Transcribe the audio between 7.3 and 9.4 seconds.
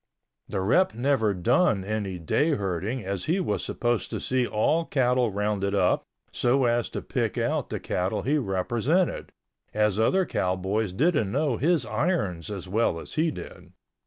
out the cattle he represented,